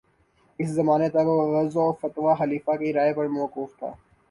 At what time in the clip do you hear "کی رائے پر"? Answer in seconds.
2.77-3.27